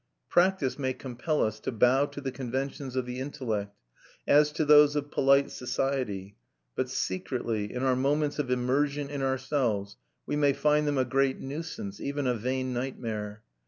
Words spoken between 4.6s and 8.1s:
those of polite society; but secretly, in our